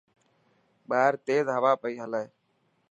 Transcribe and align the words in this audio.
ٻاهر 0.89 1.13
تيز 1.27 1.45
هوا 1.55 1.73
پئي 1.81 1.93
هلي. 2.03 2.23